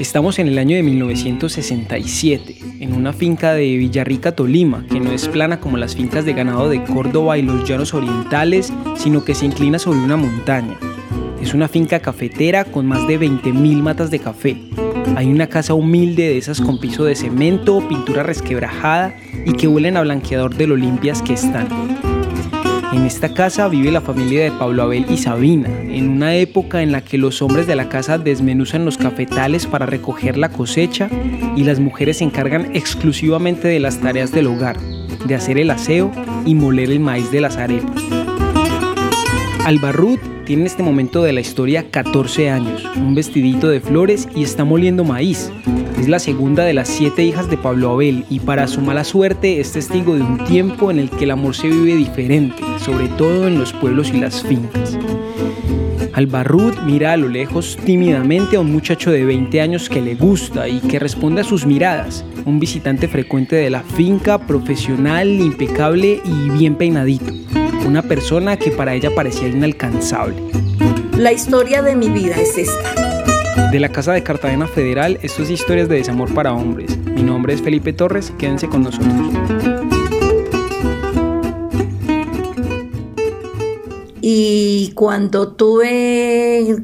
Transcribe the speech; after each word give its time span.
Estamos 0.00 0.38
en 0.38 0.48
el 0.48 0.56
año 0.56 0.76
de 0.76 0.82
1967, 0.82 2.56
en 2.80 2.94
una 2.94 3.12
finca 3.12 3.52
de 3.52 3.76
Villarrica, 3.76 4.34
Tolima, 4.34 4.86
que 4.90 4.98
no 4.98 5.12
es 5.12 5.28
plana 5.28 5.60
como 5.60 5.76
las 5.76 5.94
fincas 5.94 6.24
de 6.24 6.32
ganado 6.32 6.70
de 6.70 6.82
Córdoba 6.82 7.36
y 7.36 7.42
los 7.42 7.68
llanos 7.68 7.92
orientales, 7.92 8.72
sino 8.96 9.22
que 9.22 9.34
se 9.34 9.44
inclina 9.44 9.78
sobre 9.78 9.98
una 9.98 10.16
montaña. 10.16 10.78
Es 11.42 11.52
una 11.52 11.68
finca 11.68 12.00
cafetera 12.00 12.64
con 12.64 12.86
más 12.86 13.06
de 13.06 13.20
20.000 13.20 13.82
matas 13.82 14.10
de 14.10 14.20
café. 14.20 14.56
Hay 15.16 15.30
una 15.30 15.48
casa 15.48 15.74
humilde 15.74 16.22
de 16.28 16.38
esas 16.38 16.62
con 16.62 16.80
piso 16.80 17.04
de 17.04 17.14
cemento, 17.14 17.86
pintura 17.86 18.22
resquebrajada 18.22 19.14
y 19.44 19.52
que 19.52 19.68
huelen 19.68 19.98
a 19.98 20.00
blanqueador 20.00 20.54
de 20.54 20.66
lo 20.66 20.76
limpias 20.76 21.20
que 21.20 21.34
están. 21.34 21.68
En 22.92 23.06
esta 23.06 23.32
casa 23.32 23.68
vive 23.68 23.92
la 23.92 24.00
familia 24.00 24.42
de 24.42 24.50
Pablo 24.50 24.82
Abel 24.82 25.06
y 25.08 25.16
Sabina, 25.16 25.68
en 25.68 26.08
una 26.08 26.34
época 26.34 26.82
en 26.82 26.90
la 26.90 27.02
que 27.02 27.18
los 27.18 27.40
hombres 27.40 27.68
de 27.68 27.76
la 27.76 27.88
casa 27.88 28.18
desmenuzan 28.18 28.84
los 28.84 28.98
cafetales 28.98 29.66
para 29.66 29.86
recoger 29.86 30.36
la 30.36 30.48
cosecha 30.48 31.08
y 31.54 31.62
las 31.62 31.78
mujeres 31.78 32.18
se 32.18 32.24
encargan 32.24 32.74
exclusivamente 32.74 33.68
de 33.68 33.78
las 33.78 34.00
tareas 34.00 34.32
del 34.32 34.48
hogar, 34.48 34.76
de 35.24 35.34
hacer 35.36 35.58
el 35.58 35.70
aseo 35.70 36.10
y 36.44 36.56
moler 36.56 36.90
el 36.90 36.98
maíz 36.98 37.30
de 37.30 37.40
las 37.40 37.56
arepas. 37.58 38.02
Albarrut 39.64 40.20
tiene 40.44 40.62
en 40.62 40.66
este 40.66 40.82
momento 40.82 41.22
de 41.22 41.32
la 41.32 41.40
historia 41.40 41.92
14 41.92 42.50
años, 42.50 42.84
un 42.96 43.14
vestidito 43.14 43.68
de 43.68 43.80
flores 43.80 44.26
y 44.34 44.42
está 44.42 44.64
moliendo 44.64 45.04
maíz. 45.04 45.52
Es 46.00 46.08
la 46.08 46.18
segunda 46.18 46.64
de 46.64 46.72
las 46.72 46.88
siete 46.88 47.22
hijas 47.24 47.50
de 47.50 47.58
Pablo 47.58 47.90
Abel 47.90 48.24
y 48.30 48.40
para 48.40 48.66
su 48.68 48.80
mala 48.80 49.04
suerte 49.04 49.60
es 49.60 49.72
testigo 49.72 50.14
de 50.14 50.22
un 50.22 50.42
tiempo 50.46 50.90
en 50.90 50.98
el 50.98 51.10
que 51.10 51.24
el 51.24 51.30
amor 51.30 51.54
se 51.54 51.68
vive 51.68 51.94
diferente, 51.94 52.62
sobre 52.82 53.08
todo 53.08 53.46
en 53.46 53.58
los 53.58 53.74
pueblos 53.74 54.08
y 54.08 54.18
las 54.18 54.42
fincas. 54.42 54.96
Albarrut 56.14 56.80
mira 56.86 57.12
a 57.12 57.18
lo 57.18 57.28
lejos 57.28 57.76
tímidamente 57.84 58.56
a 58.56 58.60
un 58.60 58.72
muchacho 58.72 59.10
de 59.10 59.26
20 59.26 59.60
años 59.60 59.90
que 59.90 60.00
le 60.00 60.14
gusta 60.14 60.66
y 60.68 60.80
que 60.80 60.98
responde 60.98 61.42
a 61.42 61.44
sus 61.44 61.66
miradas, 61.66 62.24
un 62.46 62.58
visitante 62.58 63.06
frecuente 63.06 63.56
de 63.56 63.68
la 63.68 63.82
finca, 63.82 64.38
profesional, 64.38 65.28
impecable 65.28 66.22
y 66.24 66.48
bien 66.48 66.76
peinadito, 66.76 67.30
una 67.86 68.00
persona 68.00 68.56
que 68.56 68.70
para 68.70 68.94
ella 68.94 69.14
parecía 69.14 69.48
inalcanzable. 69.48 70.42
La 71.18 71.30
historia 71.30 71.82
de 71.82 71.94
mi 71.94 72.08
vida 72.08 72.36
es 72.36 72.56
esta. 72.56 73.09
De 73.70 73.78
la 73.78 73.88
Casa 73.88 74.12
de 74.12 74.24
Cartagena 74.24 74.66
Federal, 74.66 75.20
esto 75.22 75.44
es 75.44 75.50
Historias 75.50 75.88
de 75.88 75.94
Desamor 75.94 76.34
para 76.34 76.52
Hombres. 76.52 76.98
Mi 76.98 77.22
nombre 77.22 77.54
es 77.54 77.62
Felipe 77.62 77.92
Torres, 77.92 78.32
quédense 78.36 78.68
con 78.68 78.82
nosotros. 78.82 79.12
Y 84.20 84.90
cuando 84.96 85.52
tuve 85.52 86.78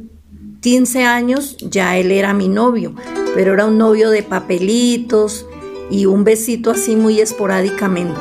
15 0.61 1.03
años, 1.03 1.57
ya 1.59 1.97
él 1.97 2.13
era 2.13 2.33
mi 2.35 2.47
novio, 2.47 2.95
pero 3.35 3.55
era 3.55 3.67
un 3.67 3.79
novio 3.79 4.11
de 4.11 4.23
papelitos 4.23 5.45
y 5.91 6.07
un 6.07 6.23
besito 6.23 6.71
así 6.71 6.95
muy 6.95 7.19
esporádicamente. 7.19 8.21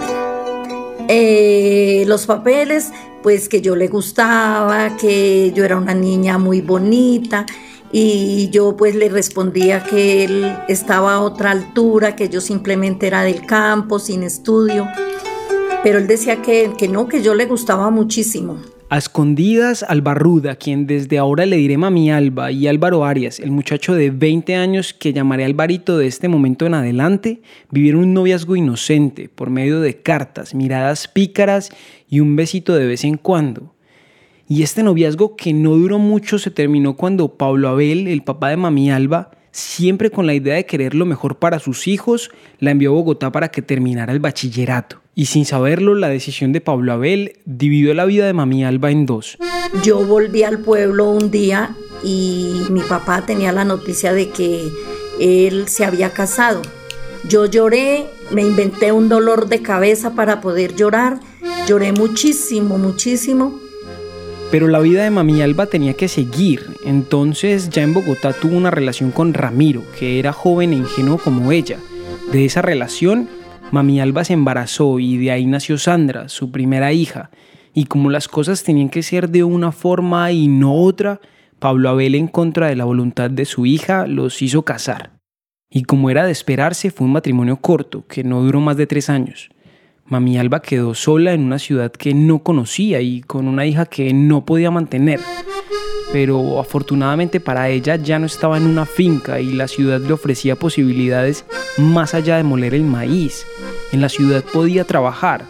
Eh, 1.07 2.03
los 2.07 2.25
papeles, 2.25 2.91
pues 3.21 3.47
que 3.47 3.61
yo 3.61 3.75
le 3.75 3.89
gustaba, 3.89 4.97
que 4.97 5.51
yo 5.53 5.63
era 5.63 5.77
una 5.77 5.93
niña 5.93 6.39
muy 6.39 6.61
bonita 6.61 7.45
y 7.97 8.49
yo 8.49 8.75
pues 8.75 8.93
le 8.93 9.07
respondía 9.07 9.81
que 9.81 10.25
él 10.25 10.53
estaba 10.67 11.13
a 11.13 11.21
otra 11.21 11.51
altura, 11.51 12.13
que 12.17 12.27
yo 12.27 12.41
simplemente 12.41 13.07
era 13.07 13.23
del 13.23 13.45
campo, 13.45 13.99
sin 13.99 14.23
estudio, 14.23 14.85
pero 15.81 15.99
él 15.99 16.05
decía 16.05 16.41
que, 16.41 16.73
que 16.77 16.89
no, 16.89 17.07
que 17.07 17.23
yo 17.23 17.33
le 17.35 17.45
gustaba 17.45 17.89
muchísimo. 17.91 18.57
A 18.89 18.97
escondidas, 18.97 19.81
Albarruda, 19.81 20.57
quien 20.57 20.87
desde 20.87 21.17
ahora 21.17 21.45
le 21.45 21.55
diré 21.55 21.77
Mami 21.77 22.11
Alba, 22.11 22.51
y 22.51 22.67
Álvaro 22.67 23.05
Arias, 23.05 23.39
el 23.39 23.51
muchacho 23.51 23.93
de 23.93 24.09
20 24.09 24.55
años 24.55 24.93
que 24.93 25.13
llamaré 25.13 25.45
Alvarito 25.45 25.97
de 25.97 26.07
este 26.07 26.27
momento 26.27 26.65
en 26.65 26.73
adelante, 26.73 27.41
vivieron 27.71 28.01
un 28.01 28.13
noviazgo 28.13 28.57
inocente 28.57 29.29
por 29.29 29.49
medio 29.49 29.79
de 29.79 30.01
cartas, 30.01 30.53
miradas 30.53 31.07
pícaras 31.07 31.69
y 32.09 32.19
un 32.19 32.35
besito 32.35 32.75
de 32.75 32.87
vez 32.87 33.05
en 33.05 33.15
cuando. 33.15 33.74
Y 34.47 34.61
este 34.61 34.83
noviazgo 34.83 35.35
que 35.35 35.53
no 35.53 35.71
duró 35.71 35.97
mucho 35.97 36.37
se 36.37 36.51
terminó 36.51 36.95
cuando 36.95 37.29
Pablo 37.29 37.67
Abel, 37.67 38.07
el 38.07 38.21
papá 38.21 38.49
de 38.49 38.57
Mami 38.57 38.91
Alba, 38.91 39.31
siempre 39.51 40.11
con 40.11 40.27
la 40.27 40.35
idea 40.35 40.53
de 40.53 40.67
querer 40.67 40.93
lo 40.93 41.07
mejor 41.07 41.39
para 41.39 41.57
sus 41.57 41.87
hijos, 41.87 42.29
la 42.59 42.69
envió 42.69 42.91
a 42.91 42.93
Bogotá 42.93 43.31
para 43.31 43.49
que 43.49 43.63
terminara 43.63 44.13
el 44.13 44.19
bachillerato. 44.19 45.01
Y 45.15 45.25
sin 45.25 45.45
saberlo, 45.45 45.95
la 45.95 46.09
decisión 46.09 46.51
de 46.51 46.61
Pablo 46.61 46.93
Abel 46.93 47.39
dividió 47.45 47.95
la 47.95 48.05
vida 48.05 48.27
de 48.27 48.33
Mami 48.33 48.63
Alba 48.63 48.91
en 48.91 49.07
dos. 49.07 49.39
Yo 49.83 50.05
volví 50.05 50.43
al 50.43 50.59
pueblo 50.59 51.09
un 51.09 51.31
día 51.31 51.75
y 52.03 52.61
mi 52.69 52.81
papá 52.81 53.25
tenía 53.25 53.51
la 53.51 53.65
noticia 53.65 54.13
de 54.13 54.29
que 54.29 54.69
él 55.19 55.67
se 55.67 55.85
había 55.85 56.11
casado. 56.11 56.61
Yo 57.27 57.47
lloré, 57.47 58.05
me 58.29 58.43
inventé 58.43 58.91
un 58.91 59.09
dolor 59.09 59.49
de 59.49 59.63
cabeza 59.63 60.13
para 60.13 60.39
poder 60.39 60.75
llorar, 60.75 61.19
lloré 61.67 61.93
muchísimo, 61.93 62.77
muchísimo 62.77 63.64
pero 64.51 64.67
la 64.67 64.79
vida 64.79 65.03
de 65.03 65.09
Mami 65.09 65.41
Alba 65.41 65.65
tenía 65.65 65.93
que 65.93 66.07
seguir, 66.07 66.61
entonces 66.85 67.69
ya 67.69 67.83
en 67.83 67.93
Bogotá 67.93 68.33
tuvo 68.33 68.55
una 68.55 68.71
relación 68.71 69.11
con 69.11 69.33
Ramiro, 69.33 69.83
que 69.97 70.19
era 70.19 70.31
joven 70.31 70.73
e 70.73 70.77
ingenuo 70.77 71.17
como 71.17 71.51
ella. 71.51 71.79
De 72.31 72.45
esa 72.45 72.61
relación, 72.61 73.27
Mami 73.71 73.99
Alba 73.99 74.23
se 74.23 74.33
embarazó 74.33 74.99
y 74.99 75.17
de 75.17 75.31
ahí 75.31 75.45
nació 75.45 75.77
Sandra, 75.77 76.29
su 76.29 76.51
primera 76.51 76.93
hija. 76.93 77.31
Y 77.73 77.85
como 77.85 78.09
las 78.09 78.27
cosas 78.27 78.63
tenían 78.63 78.89
que 78.89 79.03
ser 79.03 79.29
de 79.29 79.43
una 79.43 79.71
forma 79.71 80.31
y 80.31 80.47
no 80.47 80.73
otra, 80.73 81.19
Pablo 81.59 81.89
Abel, 81.89 82.15
en 82.15 82.27
contra 82.27 82.67
de 82.67 82.75
la 82.75 82.85
voluntad 82.85 83.29
de 83.29 83.45
su 83.45 83.65
hija, 83.65 84.07
los 84.07 84.41
hizo 84.41 84.63
casar. 84.63 85.17
Y 85.69 85.83
como 85.83 86.09
era 86.09 86.25
de 86.25 86.31
esperarse, 86.31 86.91
fue 86.91 87.05
un 87.05 87.13
matrimonio 87.13 87.57
corto, 87.57 88.05
que 88.07 88.23
no 88.23 88.41
duró 88.41 88.61
más 88.61 88.77
de 88.77 88.87
tres 88.87 89.09
años. 89.09 89.49
Mami 90.07 90.37
Alba 90.37 90.61
quedó 90.61 90.93
sola 90.93 91.33
en 91.33 91.43
una 91.43 91.57
ciudad 91.57 91.91
que 91.91 92.13
no 92.13 92.43
conocía 92.43 93.01
y 93.01 93.21
con 93.21 93.47
una 93.47 93.65
hija 93.65 93.87
que 93.87 94.13
no 94.13 94.45
podía 94.45 94.69
mantener. 94.69 95.19
Pero 96.13 96.59
afortunadamente 96.59 97.39
para 97.39 97.69
ella 97.69 97.95
ya 97.95 98.19
no 98.19 98.27
estaba 98.27 98.57
en 98.57 98.67
una 98.67 98.85
finca 98.85 99.39
y 99.39 99.53
la 99.53 99.67
ciudad 99.67 99.99
le 99.99 100.13
ofrecía 100.13 100.55
posibilidades 100.55 101.45
más 101.79 102.13
allá 102.13 102.37
de 102.37 102.43
moler 102.43 102.75
el 102.75 102.83
maíz. 102.83 103.47
En 103.91 104.01
la 104.01 104.09
ciudad 104.09 104.43
podía 104.43 104.83
trabajar. 104.83 105.45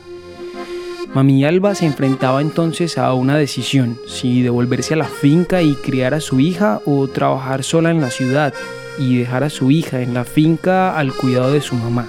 Mami 1.14 1.44
Alba 1.44 1.76
se 1.76 1.86
enfrentaba 1.86 2.40
entonces 2.40 2.98
a 2.98 3.14
una 3.14 3.38
decisión, 3.38 3.98
si 4.08 4.42
devolverse 4.42 4.94
a 4.94 4.98
la 4.98 5.06
finca 5.06 5.62
y 5.64 5.76
criar 5.76 6.14
a 6.14 6.22
su 6.22 6.40
hija 6.40 6.80
o 6.86 7.10
trabajar 7.10 7.64
sola 7.64 7.92
en 7.92 8.00
la 8.00 8.10
ciudad 8.10 8.54
y 8.98 9.18
dejar 9.18 9.44
a 9.44 9.50
su 9.50 9.70
hija 9.70 10.02
en 10.02 10.14
la 10.14 10.24
finca 10.24 10.98
al 10.98 11.14
cuidado 11.14 11.52
de 11.52 11.60
su 11.60 11.76
mamá. 11.76 12.08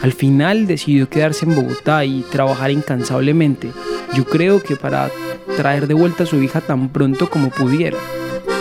Al 0.00 0.12
final 0.12 0.66
decidió 0.66 1.08
quedarse 1.08 1.44
en 1.44 1.56
Bogotá 1.56 2.04
y 2.04 2.22
trabajar 2.30 2.70
incansablemente, 2.70 3.72
yo 4.14 4.24
creo 4.24 4.62
que 4.62 4.76
para 4.76 5.10
traer 5.56 5.88
de 5.88 5.94
vuelta 5.94 6.22
a 6.22 6.26
su 6.26 6.40
hija 6.40 6.60
tan 6.60 6.90
pronto 6.90 7.28
como 7.28 7.50
pudiera. 7.50 7.98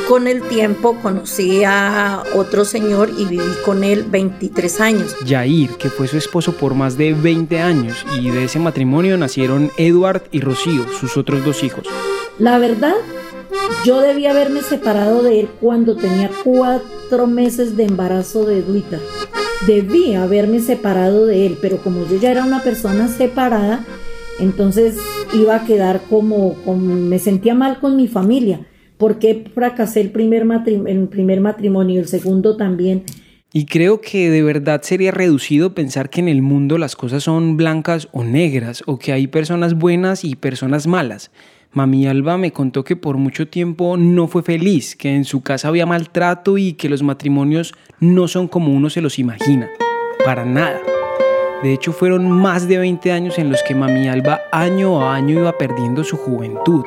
Con 0.08 0.28
el 0.28 0.42
tiempo 0.42 0.98
conocí 1.02 1.64
a 1.64 2.24
otro 2.34 2.66
señor 2.66 3.12
y 3.18 3.26
viví 3.26 3.44
con 3.66 3.84
él 3.84 4.06
23 4.10 4.82
años. 4.82 5.16
Yair, 5.26 5.72
que 5.72 5.90
fue 5.90 6.08
su 6.08 6.18
esposo 6.18 6.54
por 6.54 6.74
más 6.74 6.98
de 6.98 7.14
20 7.14 7.60
años, 7.60 8.06
y 8.20 8.32
de 8.32 8.46
ese 8.46 8.58
matrimonio 8.58 9.18
nacieron 9.18 9.70
Edward 9.78 10.24
y 10.32 10.40
Rocío, 10.40 10.88
sus 11.00 11.18
otros 11.18 11.46
dos 11.46 11.62
hijos. 11.64 11.86
La 12.40 12.58
verdad, 12.58 12.96
yo 13.86 14.00
debía 14.00 14.32
haberme 14.32 14.62
separado 14.62 15.22
de 15.22 15.42
él 15.42 15.50
cuando 15.60 15.96
tenía 15.96 16.32
cuatro 16.44 17.28
meses 17.28 17.76
de 17.78 17.84
embarazo 17.84 18.46
de 18.46 18.62
Duita 18.62 19.00
debí 19.66 20.14
haberme 20.14 20.60
separado 20.60 21.26
de 21.26 21.46
él, 21.46 21.58
pero 21.62 21.78
como 21.78 22.06
yo 22.08 22.20
ya 22.20 22.32
era 22.32 22.46
una 22.46 22.62
persona 22.62 23.08
separada, 23.08 23.86
entonces 24.40 24.98
iba 25.34 25.56
a 25.56 25.66
quedar 25.66 26.02
como, 26.10 26.56
me 26.76 27.20
sentía 27.20 27.56
mal 27.56 27.80
con 27.80 27.96
mi 27.96 28.08
familia, 28.08 28.68
porque 28.98 29.46
fracasé 29.54 30.02
el 30.02 30.12
primer, 30.12 30.46
el 30.66 31.08
primer 31.08 31.42
matrimonio 31.42 32.00
el 32.00 32.08
segundo 32.08 32.56
también. 32.58 33.04
Y 33.54 33.66
creo 33.66 34.02
que 34.02 34.30
de 34.30 34.44
verdad 34.44 34.82
sería 34.84 35.12
reducido 35.12 35.74
pensar 35.74 36.10
que 36.10 36.20
en 36.20 36.28
el 36.28 36.42
mundo 36.42 36.78
las 36.78 36.96
cosas 36.96 37.24
son 37.24 37.58
blancas 37.58 38.10
o 38.12 38.24
negras, 38.24 38.84
o 38.86 39.00
que 39.00 39.14
hay 39.14 39.28
personas 39.28 39.74
buenas 39.74 40.24
y 40.24 40.36
personas 40.36 40.86
malas. 40.86 41.32
Mami 41.78 42.08
Alba 42.08 42.40
me 42.40 42.52
contó 42.52 42.84
que 42.84 42.96
por 42.96 43.18
mucho 43.18 43.50
tiempo 43.50 43.98
no 43.98 44.28
fue 44.28 44.42
feliz, 44.42 44.96
que 44.96 45.14
en 45.14 45.26
su 45.26 45.42
casa 45.42 45.68
había 45.68 45.86
maltrato 45.86 46.58
y 46.58 46.74
que 46.74 46.90
los 46.90 47.04
matrimonios 47.04 47.76
no 48.00 48.28
son 48.28 48.48
como 48.48 48.74
uno 48.74 48.90
se 48.90 49.00
los 49.00 49.20
imagina. 49.20 49.70
Para 50.26 50.44
nada. 50.44 50.82
De 51.62 51.72
hecho, 51.74 51.94
fueron 51.94 52.32
más 52.32 52.68
de 52.68 52.80
20 52.80 53.12
años 53.12 53.38
en 53.38 53.52
los 53.52 53.62
que 53.62 53.76
Mami 53.76 54.08
Alba 54.08 54.40
año 54.52 55.04
a 55.04 55.14
año 55.14 55.40
iba 55.40 55.56
perdiendo 55.56 56.04
su 56.04 56.18
juventud. 56.18 56.84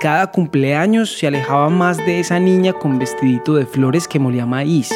Cada 0.00 0.30
cumpleaños 0.30 1.12
se 1.12 1.26
alejaba 1.26 1.68
más 1.68 1.98
de 1.98 2.18
esa 2.18 2.40
niña 2.40 2.72
con 2.72 2.98
vestidito 2.98 3.56
de 3.56 3.66
flores 3.66 4.08
que 4.08 4.18
molía 4.18 4.46
maíz. 4.46 4.90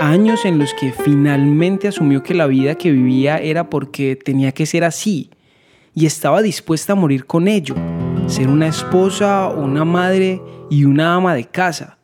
Años 0.00 0.46
en 0.46 0.58
los 0.58 0.72
que 0.72 0.90
finalmente 0.90 1.88
asumió 1.88 2.22
que 2.22 2.32
la 2.32 2.46
vida 2.46 2.76
que 2.76 2.92
vivía 2.92 3.36
era 3.36 3.68
porque 3.68 4.16
tenía 4.16 4.52
que 4.52 4.64
ser 4.64 4.84
así 4.84 5.28
y 5.94 6.06
estaba 6.06 6.40
dispuesta 6.40 6.94
a 6.94 6.96
morir 6.96 7.26
con 7.26 7.46
ello 7.46 7.74
ser 8.26 8.48
una 8.48 8.66
esposa, 8.66 9.48
una 9.48 9.84
madre 9.84 10.40
y 10.70 10.84
una 10.84 11.14
ama 11.14 11.34
de 11.34 11.44
casa. 11.44 11.98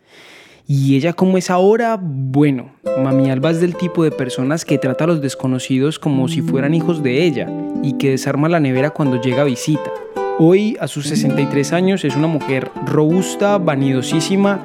¿Y 0.67 0.97
ella 0.97 1.13
cómo 1.13 1.39
es 1.39 1.51
ahora? 1.51 1.99
Bueno, 2.01 2.73
Mami 3.03 3.31
Alba 3.31 3.51
es 3.51 3.61
del 3.61 3.75
tipo 3.75 4.05
de 4.05 4.13
personas 4.13 4.65
que 4.65 4.79
trata 4.79 5.05
a 5.05 5.07
los 5.09 5.21
desconocidos 5.21 5.99
como 5.99 6.29
si 6.29 6.43
fueran 6.43 6.75
hijos 6.75 7.03
de 7.03 7.25
ella 7.25 7.51
y 7.83 7.95
que 7.95 8.11
desarma 8.11 8.49
la 8.49 8.61
nevera 8.61 8.91
cuando 8.91 9.21
llega 9.21 9.43
a 9.43 9.47
visita. 9.47 9.91
Hoy, 10.39 10.77
a 10.81 10.87
sus 10.87 11.09
63 11.09 11.73
años, 11.73 12.05
es 12.05 12.15
una 12.15 12.29
mujer 12.29 12.71
robusta, 12.87 13.59
vanidosísima 13.59 14.65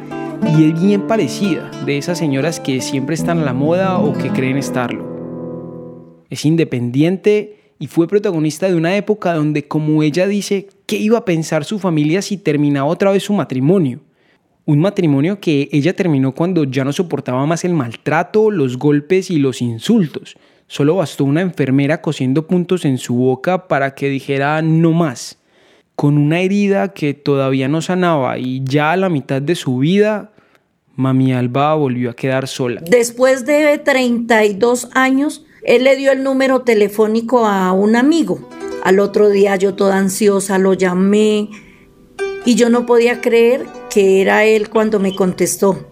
y 0.58 0.70
es 0.70 0.82
bien 0.82 1.08
parecida 1.08 1.72
de 1.86 1.98
esas 1.98 2.20
señoras 2.20 2.60
que 2.60 2.82
siempre 2.82 3.16
están 3.16 3.40
a 3.40 3.46
la 3.46 3.54
moda 3.54 3.98
o 3.98 4.14
que 4.14 4.30
creen 4.30 4.58
estarlo. 4.58 6.24
Es 6.30 6.46
independiente 6.46 7.74
y 7.80 7.88
fue 7.88 8.08
protagonista 8.08 8.68
de 8.68 8.76
una 8.76 8.96
época 8.96 9.34
donde, 9.34 9.68
como 9.68 10.04
ella 10.04 10.28
dice, 10.28 10.68
¿qué 10.86 10.98
iba 10.98 11.18
a 11.18 11.26
pensar 11.26 11.66
su 11.66 11.80
familia 11.80 12.22
si 12.22 12.38
terminaba 12.38 12.88
otra 12.88 13.12
vez 13.12 13.24
su 13.24 13.34
matrimonio? 13.34 14.02
Un 14.66 14.80
matrimonio 14.80 15.40
que 15.40 15.70
ella 15.72 15.96
terminó 15.96 16.34
cuando 16.34 16.64
ya 16.64 16.84
no 16.84 16.92
soportaba 16.92 17.46
más 17.46 17.64
el 17.66 17.74
maltrato, 17.74 18.50
los 18.50 18.78
golpes 18.78 19.30
y 19.30 19.38
los 19.38 19.62
insultos. 19.62 20.38
Solo 20.68 20.96
bastó 20.96 21.26
una 21.26 21.42
enfermera 21.42 22.02
cosiendo 22.02 22.48
puntos 22.48 22.86
en 22.86 22.98
su 22.98 23.16
boca 23.16 23.68
para 23.68 23.94
que 23.94 24.10
dijera 24.10 24.62
no 24.64 24.92
más. 24.92 25.38
Con 25.96 26.18
una 26.18 26.42
herida 26.42 26.94
que 26.94 27.14
todavía 27.14 27.68
no 27.68 27.82
sanaba 27.82 28.40
y 28.40 28.64
ya 28.64 28.92
a 28.92 28.98
la 28.98 29.10
mitad 29.10 29.42
de 29.42 29.56
su 29.56 29.78
vida, 29.78 30.32
Mami 30.96 31.34
Alba 31.34 31.76
volvió 31.76 32.10
a 32.10 32.16
quedar 32.16 32.48
sola. 32.48 32.82
Después 32.90 33.46
de 33.46 33.78
32 33.78 34.90
años, 34.94 35.46
él 35.64 35.84
le 35.84 35.96
dio 35.96 36.12
el 36.12 36.24
número 36.24 36.62
telefónico 36.62 37.46
a 37.46 37.72
un 37.72 37.96
amigo. 37.96 38.50
Al 38.86 39.00
otro 39.00 39.32
día 39.32 39.56
yo 39.56 39.74
toda 39.74 39.98
ansiosa 39.98 40.60
lo 40.60 40.76
llamé 40.76 41.50
y 42.46 42.54
yo 42.54 42.70
no 42.70 42.86
podía 42.86 43.20
creer 43.20 43.66
que 43.90 44.22
era 44.22 44.46
él 44.46 44.70
cuando 44.70 45.00
me 45.00 45.16
contestó. 45.16 45.88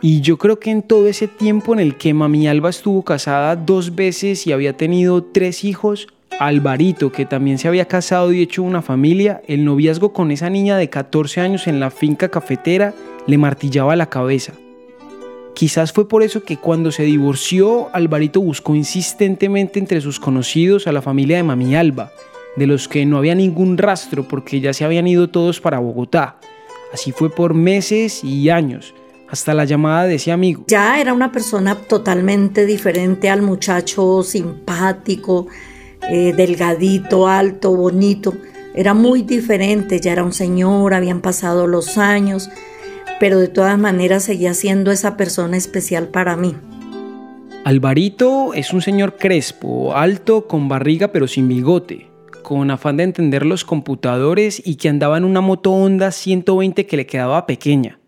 Y 0.00 0.20
yo 0.20 0.38
creo 0.38 0.60
que 0.60 0.70
en 0.70 0.82
todo 0.82 1.08
ese 1.08 1.26
tiempo 1.26 1.72
en 1.72 1.80
el 1.80 1.96
que 1.96 2.14
Mami 2.14 2.46
Alba 2.46 2.70
estuvo 2.70 3.02
casada 3.02 3.56
dos 3.56 3.96
veces 3.96 4.46
y 4.46 4.52
había 4.52 4.76
tenido 4.76 5.24
tres 5.24 5.64
hijos, 5.64 6.06
Alvarito, 6.38 7.10
que 7.10 7.26
también 7.26 7.58
se 7.58 7.66
había 7.66 7.88
casado 7.88 8.32
y 8.32 8.40
hecho 8.40 8.62
una 8.62 8.82
familia, 8.82 9.42
el 9.48 9.64
noviazgo 9.64 10.12
con 10.12 10.30
esa 10.30 10.48
niña 10.48 10.76
de 10.76 10.88
14 10.88 11.40
años 11.40 11.66
en 11.66 11.80
la 11.80 11.90
finca 11.90 12.28
cafetera 12.28 12.94
le 13.26 13.36
martillaba 13.36 13.96
la 13.96 14.06
cabeza. 14.06 14.52
Quizás 15.60 15.92
fue 15.92 16.08
por 16.08 16.22
eso 16.22 16.42
que 16.42 16.56
cuando 16.56 16.90
se 16.90 17.02
divorció, 17.02 17.94
Alvarito 17.94 18.40
buscó 18.40 18.74
insistentemente 18.74 19.78
entre 19.78 20.00
sus 20.00 20.18
conocidos 20.18 20.86
a 20.86 20.92
la 20.92 21.02
familia 21.02 21.36
de 21.36 21.42
Mami 21.42 21.76
Alba, 21.76 22.12
de 22.56 22.66
los 22.66 22.88
que 22.88 23.04
no 23.04 23.18
había 23.18 23.34
ningún 23.34 23.76
rastro 23.76 24.26
porque 24.26 24.62
ya 24.62 24.72
se 24.72 24.86
habían 24.86 25.06
ido 25.06 25.28
todos 25.28 25.60
para 25.60 25.78
Bogotá. 25.78 26.38
Así 26.94 27.12
fue 27.12 27.28
por 27.28 27.52
meses 27.52 28.24
y 28.24 28.48
años, 28.48 28.94
hasta 29.28 29.52
la 29.52 29.66
llamada 29.66 30.06
de 30.06 30.14
ese 30.14 30.32
amigo. 30.32 30.64
Ya 30.66 30.98
era 30.98 31.12
una 31.12 31.30
persona 31.30 31.74
totalmente 31.74 32.64
diferente 32.64 33.28
al 33.28 33.42
muchacho 33.42 34.22
simpático, 34.22 35.46
eh, 36.08 36.32
delgadito, 36.34 37.28
alto, 37.28 37.76
bonito. 37.76 38.32
Era 38.74 38.94
muy 38.94 39.24
diferente, 39.24 40.00
ya 40.00 40.12
era 40.12 40.24
un 40.24 40.32
señor, 40.32 40.94
habían 40.94 41.20
pasado 41.20 41.66
los 41.66 41.98
años, 41.98 42.48
pero 43.20 43.38
de 43.38 43.46
todas 43.46 43.78
maneras 43.78 44.24
seguía 44.24 44.54
siendo 44.54 44.90
esa 44.90 45.16
persona 45.16 45.56
especial 45.56 46.08
para 46.08 46.36
mí. 46.36 46.56
Alvarito 47.64 48.54
es 48.54 48.72
un 48.72 48.82
señor 48.82 49.16
crespo, 49.16 49.94
alto, 49.94 50.48
con 50.48 50.68
barriga 50.68 51.12
pero 51.12 51.28
sin 51.28 51.46
bigote 51.46 52.10
con 52.50 52.72
afán 52.72 52.96
de 52.96 53.04
entender 53.04 53.46
los 53.46 53.64
computadores 53.64 54.60
y 54.64 54.74
que 54.74 54.88
andaba 54.88 55.16
en 55.16 55.24
una 55.24 55.40
moto 55.40 55.70
Honda 55.70 56.10
120 56.10 56.84
que 56.84 56.96
le 56.96 57.06
quedaba 57.06 57.46
pequeña. 57.46 58.00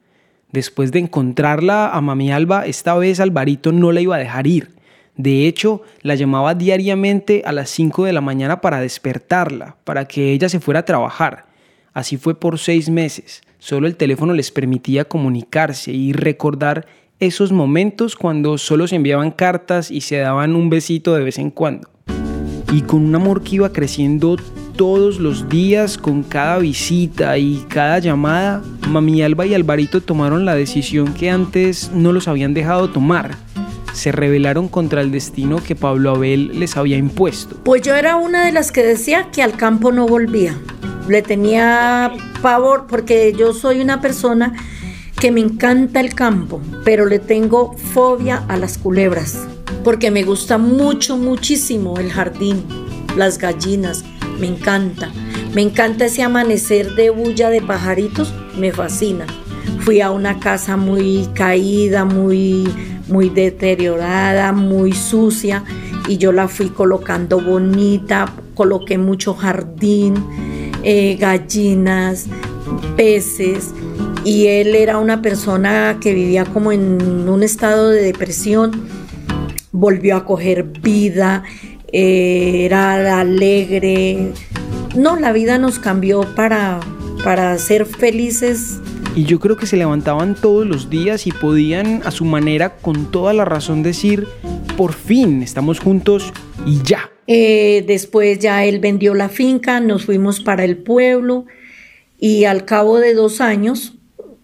Después 0.51 0.91
de 0.91 0.99
encontrarla 0.99 1.91
a 1.91 2.01
Mami 2.01 2.33
Alba, 2.33 2.67
esta 2.67 2.95
vez 2.97 3.21
Alvarito 3.21 3.71
no 3.71 3.93
la 3.93 4.01
iba 4.01 4.17
a 4.17 4.19
dejar 4.19 4.49
ir. 4.49 4.73
De 5.17 5.47
hecho, 5.47 5.83
la 6.01 6.17
llamaba 6.17 6.57
diariamente 6.57 7.43
a 7.47 7.53
las 7.53 7.71
5 7.71 8.05
de 8.05 8.13
la 8.13 8.21
mañana 8.21 8.61
para 8.61 8.81
despertarla, 8.81 9.77
para 9.85 10.07
que 10.07 10.33
ella 10.33 10.49
se 10.49 10.59
fuera 10.59 10.81
a 10.81 10.85
trabajar. 10.85 11.47
Así 11.93 12.17
fue 12.17 12.35
por 12.35 12.59
seis 12.59 12.91
meses. 12.91 13.43
Solo 13.65 13.87
el 13.87 13.95
teléfono 13.95 14.35
les 14.35 14.51
permitía 14.51 15.05
comunicarse 15.05 15.93
y 15.93 16.13
recordar 16.13 16.85
esos 17.21 17.53
momentos 17.53 18.17
cuando 18.17 18.59
solo 18.59 18.89
se 18.89 18.97
enviaban 18.97 19.31
cartas 19.31 19.93
y 19.93 20.01
se 20.01 20.17
daban 20.17 20.57
un 20.57 20.69
besito 20.69 21.15
de 21.15 21.23
vez 21.23 21.39
en 21.39 21.53
cuando 21.53 21.89
y 22.73 22.81
con 22.81 23.05
un 23.05 23.15
amor 23.15 23.45
que 23.45 23.55
iba 23.55 23.73
creciendo 23.73 24.37
todos 24.75 25.21
los 25.21 25.49
días 25.49 25.97
con 25.97 26.25
cada 26.25 26.59
visita 26.59 27.39
y 27.39 27.65
cada 27.69 28.01
llamada, 28.01 28.63
Mami 28.89 29.23
Alba 29.23 29.47
y 29.47 29.55
Alvarito 29.55 30.01
tomaron 30.01 30.45
la 30.45 30.57
decisión 30.57 31.15
que 31.15 31.31
antes 31.31 31.93
no 31.95 32.13
los 32.13 32.27
habían 32.27 32.55
dejado 32.55 32.91
tomar. 32.91 33.37
Se 33.93 34.11
rebelaron 34.11 34.67
contra 34.67 35.03
el 35.03 35.13
destino 35.13 35.63
que 35.63 35.77
Pablo 35.77 36.17
Abel 36.17 36.59
les 36.59 36.77
había 36.77 36.97
impuesto. 36.97 37.55
Pues 37.63 37.83
yo 37.83 37.95
era 37.95 38.17
una 38.17 38.45
de 38.45 38.51
las 38.51 38.73
que 38.73 38.83
decía 38.83 39.29
que 39.31 39.41
al 39.41 39.57
campo 39.57 39.93
no 39.93 40.09
volvía. 40.09 40.57
Le 41.09 41.23
tenía 41.23 42.13
pavor 42.41 42.87
porque 42.89 43.33
yo 43.37 43.53
soy 43.53 43.81
una 43.81 44.01
persona 44.01 44.55
que 45.21 45.31
me 45.31 45.41
encanta 45.41 46.01
el 46.01 46.15
campo, 46.15 46.61
pero 46.85 47.07
le 47.07 47.19
tengo 47.19 47.77
fobia 47.77 48.45
a 48.49 48.57
las 48.57 48.79
culebras 48.79 49.47
porque 49.85 50.11
me 50.11 50.23
gusta 50.23 50.59
mucho, 50.59 51.17
muchísimo 51.17 51.99
el 51.99 52.11
jardín, 52.11 52.65
las 53.17 53.39
gallinas, 53.39 54.05
me 54.39 54.47
encanta. 54.47 55.11
Me 55.55 55.63
encanta 55.63 56.07
ese 56.07 56.23
amanecer 56.23 56.95
de 56.95 57.11
bulla 57.11 57.51
de 57.51 57.61
pajaritos, 57.61 58.33
me 58.57 58.73
fascina. 58.73 59.27
Fui 59.81 60.01
a 60.01 60.11
una 60.11 60.39
casa 60.39 60.77
muy 60.77 61.29
caída, 61.35 62.05
muy, 62.05 62.69
muy 63.09 63.29
deteriorada, 63.29 64.53
muy 64.53 64.93
sucia 64.93 65.65
y 66.09 66.17
yo 66.17 66.33
la 66.33 66.49
fui 66.49 66.69
colocando 66.69 67.41
bonita, 67.41 68.33
coloqué 68.55 68.99
mucho 68.99 69.35
jardín, 69.35 70.15
eh, 70.83 71.17
gallinas, 71.19 72.27
peces 72.97 73.71
y 74.25 74.47
él 74.47 74.75
era 74.75 74.99
una 74.99 75.21
persona 75.23 75.99
que 76.01 76.15
vivía 76.15 76.45
como 76.45 76.73
en 76.73 77.29
un 77.29 77.43
estado 77.43 77.91
de 77.91 78.03
depresión 78.03 78.89
volvió 79.73 80.17
a 80.17 80.25
coger 80.25 80.65
vida, 80.65 81.43
eh, 81.93 82.65
era 82.65 83.21
alegre. 83.21 84.33
No, 84.95 85.17
la 85.17 85.33
vida 85.33 85.59
nos 85.59 85.79
cambió 85.79 86.23
para, 86.37 86.79
para 87.25 87.59
ser 87.59 87.87
felices. 87.87 88.79
Y 89.17 89.25
yo 89.25 89.41
creo 89.41 89.57
que 89.57 89.67
se 89.67 89.77
levantaban 89.77 90.35
todos 90.35 90.67
los 90.67 90.89
días 90.89 91.27
y 91.27 91.33
podían 91.33 92.03
a 92.05 92.11
su 92.11 92.25
manera 92.25 92.77
con 92.77 93.11
toda 93.11 93.33
la 93.33 93.45
razón 93.45 93.83
decir, 93.83 94.29
por 94.77 94.93
fin 94.93 95.43
estamos 95.43 95.81
juntos 95.81 96.33
y 96.67 96.83
ya. 96.83 97.11
Eh, 97.27 97.85
después 97.87 98.39
ya 98.39 98.65
él 98.65 98.81
vendió 98.81 99.15
la 99.15 99.29
finca, 99.29 99.81
nos 99.81 100.05
fuimos 100.05 100.41
para 100.41 100.65
el 100.65 100.77
pueblo 100.79 101.47
y 102.19 102.45
al 102.45 102.65
cabo 102.65 102.99
de 102.99 103.15
dos 103.15 103.41
años, 103.41 103.95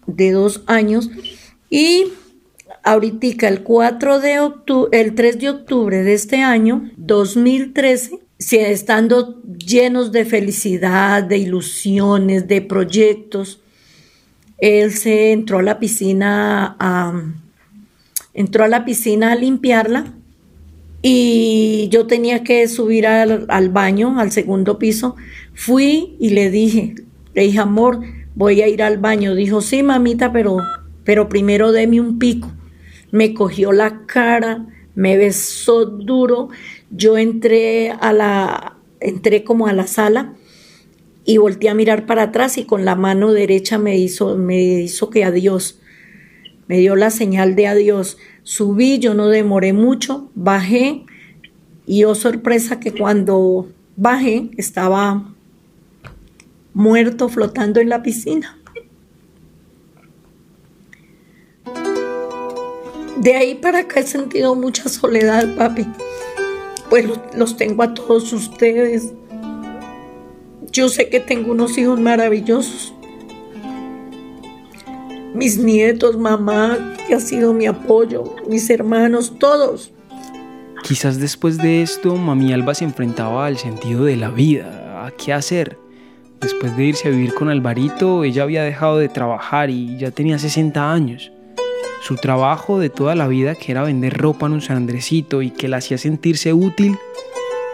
de 0.07 0.31
dos 0.31 0.63
años, 0.65 1.09
y 1.69 2.05
ahorita 2.83 3.47
el 3.47 3.63
4 3.63 4.19
de 4.19 4.51
el 4.91 5.15
3 5.15 5.39
de 5.39 5.49
octubre 5.49 6.03
de 6.03 6.13
este 6.13 6.41
año, 6.41 6.89
2013, 6.97 8.19
estando 8.37 9.41
llenos 9.43 10.11
de 10.11 10.25
felicidad, 10.25 11.23
de 11.23 11.37
ilusiones, 11.37 12.47
de 12.47 12.61
proyectos, 12.61 13.61
él 14.57 14.93
se 14.93 15.31
entró 15.31 15.59
a 15.59 15.63
la 15.63 15.79
piscina 15.79 16.75
entró 18.33 18.63
a 18.63 18.67
la 18.67 18.85
piscina 18.85 19.31
a 19.31 19.35
limpiarla 19.35 20.13
y 21.01 21.87
yo 21.89 22.07
tenía 22.07 22.43
que 22.43 22.67
subir 22.67 23.07
al, 23.07 23.45
al, 23.47 23.69
baño, 23.69 24.19
al 24.19 24.31
segundo 24.31 24.79
piso. 24.79 25.15
Fui 25.53 26.15
y 26.19 26.29
le 26.29 26.49
dije, 26.49 26.95
le 27.33 27.43
dije, 27.43 27.59
amor, 27.59 28.01
voy 28.35 28.61
a 28.61 28.67
ir 28.67 28.83
al 28.83 28.97
baño. 28.97 29.35
Dijo, 29.35 29.61
sí, 29.61 29.83
mamita, 29.83 30.31
pero, 30.31 30.57
pero 31.03 31.29
primero 31.29 31.71
deme 31.71 32.01
un 32.01 32.19
pico 32.19 32.49
me 33.11 33.33
cogió 33.33 33.71
la 33.71 34.05
cara, 34.05 34.67
me 34.95 35.17
besó 35.17 35.85
duro. 35.85 36.49
Yo 36.91 37.17
entré 37.17 37.91
a 37.91 38.13
la, 38.13 38.77
entré 38.99 39.43
como 39.43 39.67
a 39.67 39.73
la 39.73 39.87
sala 39.87 40.35
y 41.25 41.37
volteé 41.37 41.69
a 41.69 41.75
mirar 41.75 42.05
para 42.05 42.23
atrás 42.23 42.57
y 42.57 42.65
con 42.65 42.85
la 42.85 42.95
mano 42.95 43.33
derecha 43.33 43.77
me 43.77 43.97
hizo, 43.97 44.35
me 44.35 44.81
hizo 44.81 45.09
que 45.09 45.23
adiós. 45.23 45.78
Me 46.69 46.77
dio 46.77 46.95
la 46.95 47.09
señal 47.09 47.55
de 47.55 47.65
adiós. 47.65 48.17
Subí, 48.43 48.99
yo 48.99 49.15
no 49.15 49.27
demoré 49.27 49.73
mucho, 49.73 50.29
bajé 50.35 51.03
y 51.87 52.03
oh 52.03 52.13
sorpresa 52.13 52.79
que 52.79 52.91
cuando 52.91 53.67
bajé 53.95 54.51
estaba 54.55 55.33
muerto 56.75 57.27
flotando 57.27 57.79
en 57.79 57.89
la 57.89 58.03
piscina. 58.03 58.55
De 63.17 63.35
ahí 63.35 63.55
para 63.55 63.79
acá 63.79 64.01
he 64.01 64.03
sentido 64.03 64.53
mucha 64.53 64.89
soledad, 64.89 65.55
papi. 65.57 65.87
Pues 66.91 67.07
los 67.35 67.57
tengo 67.57 67.81
a 67.81 67.95
todos 67.95 68.31
ustedes. 68.31 69.11
Yo 70.71 70.87
sé 70.87 71.09
que 71.09 71.19
tengo 71.19 71.51
unos 71.51 71.79
hijos 71.79 71.99
maravillosos. 71.99 72.93
Mis 75.39 75.57
nietos, 75.57 76.17
mamá, 76.17 76.95
que 77.07 77.15
ha 77.15 77.19
sido 77.21 77.53
mi 77.53 77.65
apoyo, 77.65 78.35
mis 78.49 78.69
hermanos, 78.69 79.39
todos. 79.39 79.93
Quizás 80.83 81.17
después 81.17 81.57
de 81.57 81.81
esto, 81.81 82.17
mami 82.17 82.51
Alba 82.51 82.75
se 82.75 82.83
enfrentaba 82.83 83.45
al 83.45 83.57
sentido 83.57 84.03
de 84.03 84.17
la 84.17 84.31
vida, 84.31 85.05
a 85.05 85.11
qué 85.11 85.31
hacer. 85.31 85.77
Después 86.41 86.75
de 86.75 86.83
irse 86.83 87.07
a 87.07 87.11
vivir 87.11 87.33
con 87.33 87.47
Alvarito, 87.47 88.25
ella 88.25 88.43
había 88.43 88.63
dejado 88.63 88.97
de 88.97 89.07
trabajar 89.07 89.69
y 89.69 89.97
ya 89.97 90.11
tenía 90.11 90.37
60 90.37 90.91
años. 90.91 91.31
Su 92.01 92.17
trabajo 92.17 92.77
de 92.77 92.89
toda 92.89 93.15
la 93.15 93.29
vida, 93.29 93.55
que 93.55 93.71
era 93.71 93.83
vender 93.83 94.17
ropa 94.17 94.45
en 94.45 94.53
un 94.53 94.61
San 94.61 94.75
Andresito 94.75 95.41
y 95.41 95.51
que 95.51 95.69
la 95.69 95.77
hacía 95.77 95.97
sentirse 95.97 96.51
útil, 96.51 96.97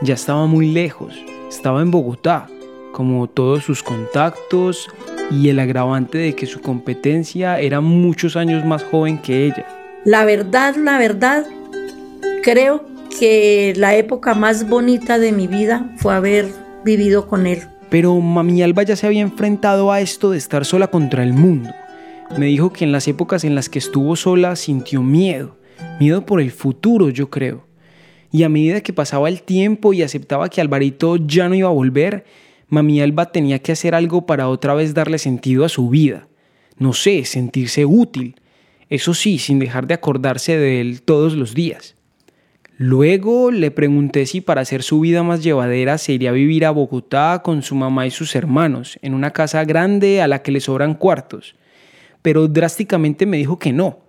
ya 0.04 0.14
estaba 0.14 0.46
muy 0.46 0.72
lejos. 0.72 1.16
Estaba 1.50 1.82
en 1.82 1.90
Bogotá, 1.90 2.46
como 2.92 3.26
todos 3.26 3.64
sus 3.64 3.82
contactos 3.82 4.88
y 5.32 5.50
el 5.50 5.60
agravante 5.60 6.18
de 6.18 6.36
que 6.36 6.46
su 6.46 6.62
competencia 6.62 7.60
era 7.60 7.82
muchos 7.82 8.36
años 8.36 8.66
más 8.66 8.84
joven 8.84 9.18
que 9.18 9.46
ella. 9.46 9.66
La 10.06 10.26
verdad, 10.26 10.76
la 10.76 10.98
verdad, 10.98 11.46
creo 12.44 12.86
que 13.20 13.74
la 13.76 13.96
época 13.96 14.34
más 14.36 14.68
bonita 14.70 15.18
de 15.18 15.32
mi 15.32 15.48
vida 15.48 15.94
fue 15.98 16.14
haber 16.14 16.48
vivido 16.84 17.28
con 17.28 17.48
él. 17.48 17.60
Pero 17.90 18.20
mami 18.20 18.62
Alba 18.62 18.84
ya 18.84 18.96
se 18.96 19.08
había 19.08 19.22
enfrentado 19.22 19.92
a 19.92 20.02
esto 20.02 20.32
de 20.32 20.38
estar 20.38 20.66
sola 20.66 20.88
contra 20.88 21.24
el 21.24 21.34
mundo. 21.34 21.72
Me 22.38 22.48
dijo 22.48 22.74
que 22.74 22.84
en 22.84 22.92
las 22.92 23.08
épocas 23.08 23.44
en 23.44 23.56
las 23.56 23.70
que 23.70 23.80
estuvo 23.80 24.16
sola 24.16 24.56
sintió 24.56 25.02
miedo, 25.02 25.58
miedo 26.00 26.26
por 26.26 26.42
el 26.42 26.52
futuro, 26.52 27.10
yo 27.10 27.30
creo. 27.30 27.66
Y 28.32 28.44
a 28.44 28.50
medida 28.50 28.82
que 28.82 28.92
pasaba 28.92 29.30
el 29.30 29.44
tiempo 29.44 29.94
y 29.94 30.02
aceptaba 30.02 30.50
que 30.50 30.60
Alvarito 30.60 31.16
ya 31.16 31.48
no 31.48 31.56
iba 31.56 31.70
a 31.70 31.72
volver, 31.72 32.26
mami 32.68 33.02
Alba 33.02 33.32
tenía 33.32 33.60
que 33.60 33.72
hacer 33.72 33.96
algo 33.96 34.26
para 34.26 34.50
otra 34.50 34.74
vez 34.74 34.94
darle 34.94 35.18
sentido 35.18 35.66
a 35.66 35.70
su 35.70 35.90
vida. 35.90 36.28
No 36.78 36.94
sé, 36.94 37.26
sentirse 37.26 37.86
útil. 37.86 38.36
Eso 38.90 39.14
sí, 39.14 39.40
sin 39.40 39.60
dejar 39.60 39.88
de 39.88 39.94
acordarse 39.94 40.58
de 40.58 40.82
él 40.82 41.02
todos 41.02 41.34
los 41.34 41.54
días. 41.54 41.96
Luego 42.78 43.52
le 43.52 43.72
pregunté 43.72 44.26
si 44.26 44.42
para 44.42 44.62
hacer 44.62 44.84
su 44.84 45.00
vida 45.00 45.24
más 45.24 45.42
llevadera 45.42 45.98
se 45.98 46.12
iría 46.12 46.32
a 46.32 46.34
vivir 46.34 46.66
a 46.66 46.72
Bogotá 46.72 47.42
con 47.42 47.62
su 47.64 47.74
mamá 47.74 48.06
y 48.06 48.12
sus 48.12 48.36
hermanos, 48.36 49.00
en 49.02 49.14
una 49.14 49.32
casa 49.32 49.64
grande 49.64 50.22
a 50.22 50.28
la 50.28 50.42
que 50.42 50.52
le 50.52 50.60
sobran 50.60 50.96
cuartos. 50.96 51.56
Pero 52.22 52.50
drásticamente 52.50 53.26
me 53.26 53.38
dijo 53.38 53.60
que 53.60 53.72
no. 53.72 54.00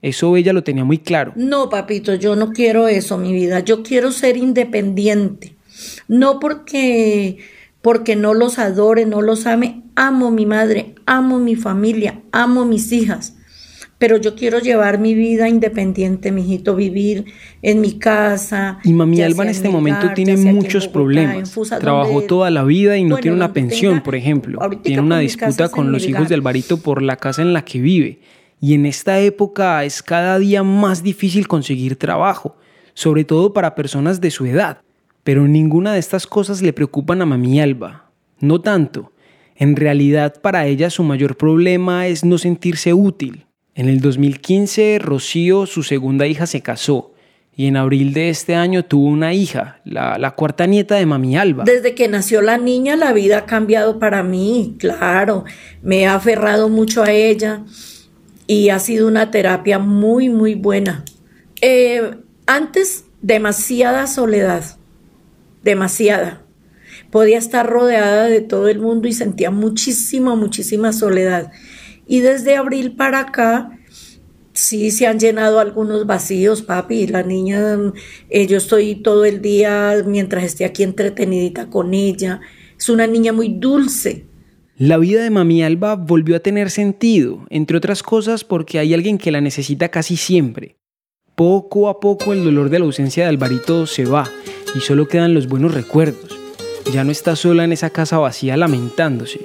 Eso 0.00 0.36
ella 0.36 0.52
lo 0.52 0.64
tenía 0.64 0.84
muy 0.84 0.98
claro. 0.98 1.32
No, 1.36 1.68
papito, 1.68 2.14
yo 2.14 2.34
no 2.36 2.52
quiero 2.52 2.88
eso, 2.88 3.18
mi 3.18 3.32
vida. 3.32 3.60
Yo 3.60 3.82
quiero 3.82 4.10
ser 4.10 4.36
independiente. 4.36 5.54
No 6.08 6.40
porque 6.40 7.38
porque 7.84 8.16
no 8.16 8.34
los 8.34 8.58
adore, 8.58 9.06
no 9.06 9.22
los 9.22 9.46
ame. 9.46 9.84
Amo 9.94 10.32
mi 10.32 10.44
madre, 10.44 10.96
amo 11.06 11.38
mi 11.38 11.54
familia, 11.54 12.22
amo 12.32 12.64
mis 12.64 12.90
hijas 12.90 13.36
pero 14.04 14.18
yo 14.18 14.34
quiero 14.34 14.58
llevar 14.58 14.98
mi 14.98 15.14
vida 15.14 15.48
independiente, 15.48 16.30
mijito, 16.30 16.76
vivir 16.76 17.24
en 17.62 17.80
mi 17.80 17.98
casa. 17.98 18.78
Y 18.84 18.92
mami 18.92 19.22
Alba 19.22 19.44
en 19.44 19.48
este 19.48 19.70
momento 19.70 20.12
tiene 20.14 20.36
muchos 20.36 20.88
problemas. 20.88 21.58
Trabajó 21.80 22.20
toda 22.20 22.50
la 22.50 22.64
vida 22.64 22.98
y 22.98 23.04
no 23.04 23.16
tiene 23.16 23.34
una 23.34 23.54
pensión, 23.54 24.02
por 24.02 24.14
ejemplo. 24.14 24.58
Tiene 24.82 25.00
una 25.00 25.20
disputa 25.20 25.70
con 25.70 25.90
los 25.90 26.06
hijos 26.06 26.28
de 26.28 26.34
Alvarito 26.34 26.82
por 26.82 27.00
la 27.00 27.16
casa 27.16 27.40
en 27.40 27.54
la 27.54 27.64
que 27.64 27.80
vive. 27.80 28.20
Y 28.60 28.74
en 28.74 28.84
esta 28.84 29.20
época 29.20 29.82
es 29.84 30.02
cada 30.02 30.38
día 30.38 30.62
más 30.62 31.02
difícil 31.02 31.48
conseguir 31.48 31.96
trabajo, 31.96 32.56
sobre 32.92 33.24
todo 33.24 33.54
para 33.54 33.74
personas 33.74 34.20
de 34.20 34.30
su 34.30 34.44
edad. 34.44 34.82
Pero 35.24 35.48
ninguna 35.48 35.92
de 35.92 35.98
estas 35.98 36.26
cosas 36.26 36.62
le 36.62 36.72
preocupan 36.72 37.20
a 37.22 37.26
mami 37.26 37.60
Alba. 37.60 38.10
No 38.40 38.60
tanto. 38.60 39.12
En 39.56 39.76
realidad 39.76 40.40
para 40.40 40.66
ella 40.66 40.90
su 40.90 41.02
mayor 41.02 41.36
problema 41.36 42.06
es 42.06 42.24
no 42.24 42.38
sentirse 42.38 42.94
útil. 42.94 43.46
En 43.74 43.88
el 43.88 44.00
2015, 44.00 45.00
Rocío, 45.00 45.66
su 45.66 45.82
segunda 45.82 46.26
hija, 46.26 46.46
se 46.46 46.60
casó 46.60 47.14
y 47.56 47.66
en 47.66 47.76
abril 47.76 48.12
de 48.12 48.30
este 48.30 48.54
año 48.54 48.84
tuvo 48.84 49.06
una 49.06 49.32
hija, 49.32 49.80
la, 49.84 50.34
cuarta 50.36 50.66
nieta 50.66 50.96
de 50.96 51.06
Mami 51.06 51.36
Alba. 51.36 51.64
Desde 51.64 51.94
que 51.94 52.08
nació 52.08 52.42
la 52.42 52.58
niña, 52.58 52.96
la 52.96 53.12
vida 53.12 53.38
ha 53.38 53.46
cambiado 53.46 53.98
para 53.98 54.22
mí, 54.22 54.76
claro. 54.78 55.44
Me 55.82 56.00
he 56.00 56.06
aferrado 56.06 56.68
mucho 56.68 57.02
a 57.04 57.12
ella 57.12 57.62
y 58.46 58.70
ha 58.70 58.78
sido 58.80 59.06
una 59.06 59.30
terapia 59.30 59.78
muy, 59.78 60.28
muy 60.28 60.54
buena. 60.54 61.04
Eh, 61.60 62.16
antes, 62.46 63.04
demasiada 63.22 64.08
soledad, 64.08 64.64
demasiada. 65.64 66.44
Podía 67.10 67.38
estar 67.38 67.68
rodeada 67.68 68.26
de 68.26 68.40
todo 68.40 68.68
el 68.68 68.78
mundo 68.78 69.08
y 69.08 69.12
sentía 69.12 69.50
muchísima, 69.50 70.36
muchísima 70.36 70.92
soledad. 70.92 71.50
Y 72.06 72.20
desde 72.20 72.56
abril 72.56 72.96
para 72.96 73.20
acá, 73.20 73.78
sí 74.52 74.90
se 74.90 75.06
han 75.06 75.18
llenado 75.18 75.58
algunos 75.58 76.06
vacíos, 76.06 76.62
papi. 76.62 77.06
La 77.06 77.22
niña, 77.22 77.78
eh, 78.30 78.46
yo 78.46 78.56
estoy 78.56 78.96
todo 78.96 79.24
el 79.24 79.42
día 79.42 80.02
mientras 80.06 80.44
esté 80.44 80.64
aquí 80.64 80.82
entretenidita 80.82 81.70
con 81.70 81.94
ella. 81.94 82.40
Es 82.78 82.88
una 82.88 83.06
niña 83.06 83.32
muy 83.32 83.48
dulce. 83.48 84.26
La 84.76 84.98
vida 84.98 85.22
de 85.22 85.30
Mami 85.30 85.62
Alba 85.62 85.94
volvió 85.94 86.34
a 86.34 86.40
tener 86.40 86.68
sentido, 86.68 87.46
entre 87.48 87.76
otras 87.76 88.02
cosas 88.02 88.42
porque 88.42 88.80
hay 88.80 88.92
alguien 88.92 89.18
que 89.18 89.30
la 89.30 89.40
necesita 89.40 89.88
casi 89.88 90.16
siempre. 90.16 90.76
Poco 91.36 91.88
a 91.88 92.00
poco 92.00 92.32
el 92.32 92.42
dolor 92.42 92.70
de 92.70 92.80
la 92.80 92.84
ausencia 92.84 93.22
de 93.22 93.28
Alvarito 93.28 93.86
se 93.86 94.04
va 94.04 94.28
y 94.74 94.80
solo 94.80 95.08
quedan 95.08 95.34
los 95.34 95.48
buenos 95.48 95.74
recuerdos. 95.74 96.38
Ya 96.92 97.04
no 97.04 97.12
está 97.12 97.36
sola 97.36 97.64
en 97.64 97.72
esa 97.72 97.90
casa 97.90 98.18
vacía 98.18 98.56
lamentándose. 98.56 99.40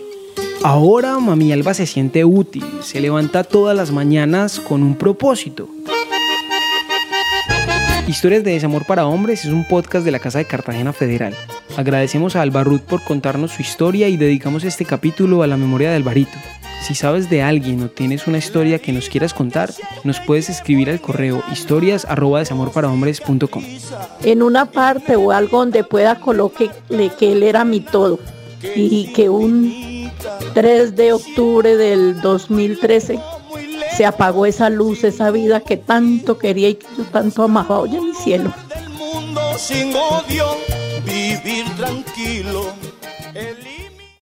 Ahora 0.63 1.19
Mami 1.19 1.53
Alba 1.53 1.73
se 1.73 1.85
siente 1.85 2.25
útil, 2.25 2.65
se 2.81 2.99
levanta 2.99 3.43
todas 3.43 3.75
las 3.75 3.91
mañanas 3.91 4.59
con 4.59 4.83
un 4.83 4.95
propósito. 4.95 5.69
Historias 8.07 8.43
de 8.43 8.51
Desamor 8.51 8.85
para 8.85 9.05
Hombres 9.05 9.45
es 9.45 9.51
un 9.51 9.65
podcast 9.67 10.03
de 10.03 10.11
la 10.11 10.19
Casa 10.19 10.39
de 10.39 10.45
Cartagena 10.45 10.93
Federal. 10.93 11.35
Agradecemos 11.77 12.35
a 12.35 12.41
Alba 12.41 12.63
Ruth 12.63 12.81
por 12.81 13.03
contarnos 13.03 13.51
su 13.51 13.61
historia 13.61 14.09
y 14.09 14.17
dedicamos 14.17 14.63
este 14.63 14.83
capítulo 14.83 15.43
a 15.43 15.47
la 15.47 15.57
memoria 15.57 15.91
de 15.91 15.95
Alvarito. 15.95 16.37
Si 16.81 16.95
sabes 16.95 17.29
de 17.29 17.41
alguien 17.41 17.83
o 17.83 17.89
tienes 17.89 18.27
una 18.27 18.37
historia 18.37 18.79
que 18.79 18.91
nos 18.91 19.09
quieras 19.09 19.33
contar, 19.33 19.73
nos 20.03 20.19
puedes 20.21 20.49
escribir 20.49 20.89
al 20.89 21.01
correo 21.01 21.43
historias@desamorparahombres.com. 21.51 23.63
En 24.23 24.41
una 24.41 24.65
parte 24.65 25.15
o 25.15 25.31
algo 25.31 25.59
donde 25.59 25.83
pueda 25.83 26.19
coloquearle 26.19 27.11
que 27.17 27.33
él 27.33 27.43
era 27.43 27.65
mi 27.65 27.81
todo 27.81 28.19
y 28.75 29.11
que 29.13 29.29
un 29.29 30.11
3 30.53 30.95
de 30.95 31.13
octubre 31.13 31.77
del 31.77 32.21
2013 32.21 33.19
se 33.95 34.05
apagó 34.05 34.45
esa 34.45 34.69
luz, 34.69 35.03
esa 35.03 35.31
vida 35.31 35.59
que 35.59 35.77
tanto 35.77 36.37
quería 36.37 36.69
y 36.69 36.75
que 36.75 36.87
yo 36.97 37.03
tanto 37.05 37.43
amaba. 37.43 37.79
Oye, 37.79 37.99
mi 37.99 38.13
cielo. 38.13 38.53
mundo 38.97 39.41
sin 39.57 39.93
odio, 39.95 40.45